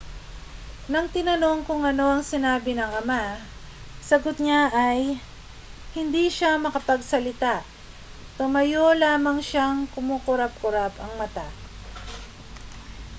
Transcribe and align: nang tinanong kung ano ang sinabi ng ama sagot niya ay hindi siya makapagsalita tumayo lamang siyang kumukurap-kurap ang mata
nang 0.91 1.05
tinanong 1.15 1.59
kung 1.67 1.81
ano 1.91 2.05
ang 2.17 2.23
sinabi 2.33 2.71
ng 2.75 2.91
ama 3.05 3.23
sagot 4.09 4.35
niya 4.41 4.61
ay 4.85 4.99
hindi 5.97 6.23
siya 6.37 6.51
makapagsalita 6.65 7.55
tumayo 8.37 8.85
lamang 9.03 9.37
siyang 9.47 9.77
kumukurap-kurap 9.93 10.93
ang 10.99 11.13
mata 11.21 11.45